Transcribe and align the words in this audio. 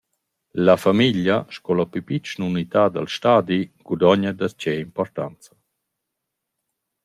La 0.65 0.75
famiglia 0.83 1.37
sco 1.55 1.71
la 1.79 1.85
plü 1.91 2.01
pitschna 2.09 2.43
unità 2.51 2.83
dal 2.93 3.09
stadi 3.17 3.59
guadogna 3.85 4.31
darcheu 4.39 4.79
importanza. 4.87 5.51